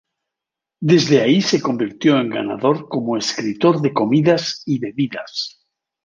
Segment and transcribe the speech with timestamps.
[0.81, 5.63] Desde ahí se convirtió en ganador como escritor de comidas y bebidas.